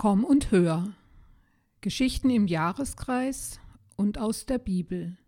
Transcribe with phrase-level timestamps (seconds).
[0.00, 0.92] Komm und hör.
[1.80, 3.58] Geschichten im Jahreskreis
[3.96, 5.18] und aus der Bibel.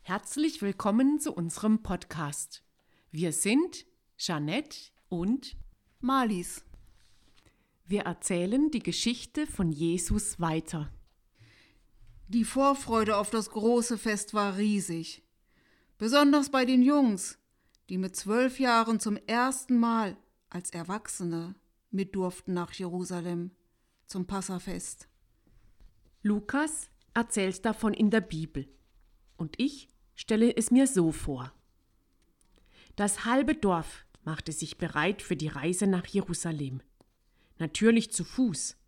[0.00, 2.64] Herzlich willkommen zu unserem Podcast.
[3.10, 3.84] Wir sind
[4.16, 5.58] Jeanette und
[6.00, 6.64] Malis.
[7.84, 10.90] Wir erzählen die Geschichte von Jesus weiter.
[12.32, 15.22] Die Vorfreude auf das große Fest war riesig.
[15.98, 17.38] Besonders bei den Jungs,
[17.90, 20.16] die mit zwölf Jahren zum ersten Mal
[20.48, 21.54] als Erwachsene
[21.90, 23.50] mit durften nach Jerusalem
[24.06, 25.08] zum Passafest.
[26.22, 28.66] Lukas erzählt davon in der Bibel
[29.36, 31.52] und ich stelle es mir so vor.
[32.96, 36.80] Das halbe Dorf machte sich bereit für die Reise nach Jerusalem.
[37.58, 38.78] Natürlich zu Fuß,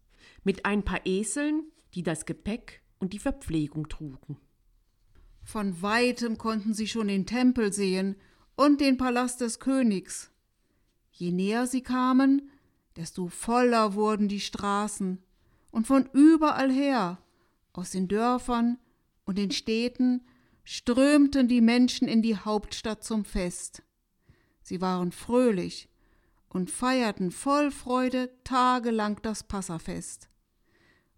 [0.44, 4.38] mit ein paar Eseln, die das Gepäck und die Verpflegung trugen.
[5.42, 8.16] Von weitem konnten sie schon den Tempel sehen
[8.56, 10.30] und den Palast des Königs.
[11.12, 12.50] Je näher sie kamen,
[12.96, 15.22] desto voller wurden die Straßen,
[15.70, 17.18] und von überall her,
[17.72, 18.78] aus den Dörfern
[19.24, 20.24] und den Städten,
[20.62, 23.82] strömten die Menschen in die Hauptstadt zum Fest.
[24.62, 25.88] Sie waren fröhlich
[26.48, 30.28] und feierten voll Freude tagelang das Passafest.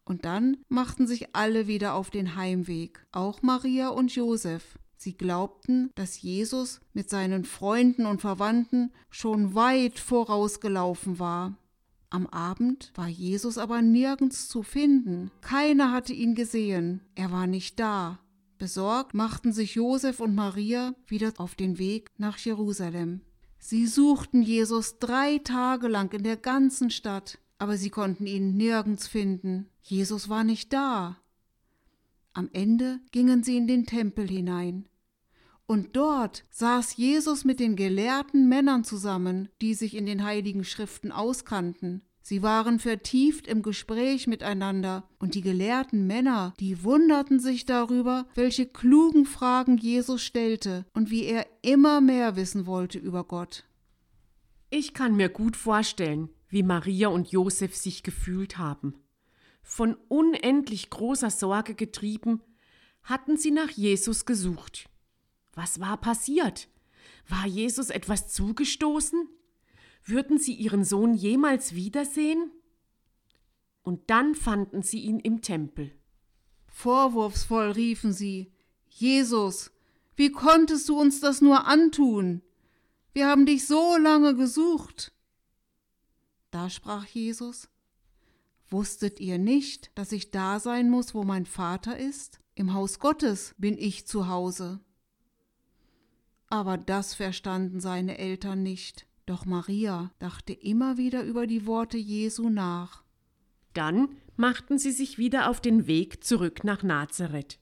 [0.06, 4.78] Und dann machten sich alle wieder auf den Heimweg, auch Maria und Josef.
[4.96, 11.58] Sie glaubten, dass Jesus mit seinen Freunden und Verwandten schon weit vorausgelaufen war.
[12.08, 15.32] Am Abend war Jesus aber nirgends zu finden.
[15.40, 17.02] Keiner hatte ihn gesehen.
[17.16, 18.20] Er war nicht da.
[18.58, 23.22] Besorgt machten sich Josef und Maria wieder auf den Weg nach Jerusalem.
[23.58, 29.06] Sie suchten Jesus drei Tage lang in der ganzen Stadt, aber sie konnten ihn nirgends
[29.06, 29.68] finden.
[29.82, 31.16] Jesus war nicht da.
[32.32, 34.88] Am Ende gingen sie in den Tempel hinein.
[35.66, 41.10] Und dort saß Jesus mit den gelehrten Männern zusammen, die sich in den heiligen Schriften
[41.10, 42.02] auskannten.
[42.22, 48.66] Sie waren vertieft im Gespräch miteinander, und die gelehrten Männer, die wunderten sich darüber, welche
[48.66, 53.64] klugen Fragen Jesus stellte und wie er immer mehr wissen wollte über Gott.
[54.70, 58.94] Ich kann mir gut vorstellen, wie Maria und Josef sich gefühlt haben.
[59.60, 62.40] Von unendlich großer Sorge getrieben,
[63.02, 64.88] hatten sie nach Jesus gesucht.
[65.52, 66.70] Was war passiert?
[67.28, 69.28] War Jesus etwas zugestoßen?
[70.02, 72.50] Würden sie ihren Sohn jemals wiedersehen?
[73.82, 75.92] Und dann fanden sie ihn im Tempel.
[76.68, 78.50] Vorwurfsvoll riefen sie
[78.88, 79.72] Jesus,
[80.14, 82.40] wie konntest du uns das nur antun?
[83.12, 85.12] Wir haben dich so lange gesucht.
[86.56, 87.68] Da sprach Jesus
[88.70, 92.40] Wusstet ihr nicht, dass ich da sein muss, wo mein Vater ist?
[92.54, 94.80] Im Haus Gottes bin ich zu Hause.
[96.48, 99.06] Aber das verstanden seine Eltern nicht.
[99.26, 103.04] Doch Maria dachte immer wieder über die Worte Jesu nach.
[103.74, 107.58] Dann machten sie sich wieder auf den Weg zurück nach Nazareth.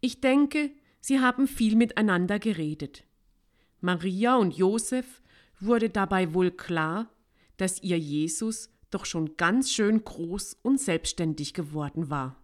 [0.00, 3.04] Ich denke, sie haben viel miteinander geredet.
[3.80, 5.22] Maria und Josef
[5.60, 7.12] wurde dabei wohl klar,
[7.58, 12.42] dass ihr Jesus doch schon ganz schön groß und selbstständig geworden war.